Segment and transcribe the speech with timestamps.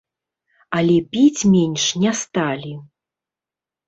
[0.77, 2.73] Але піць менш не сталі.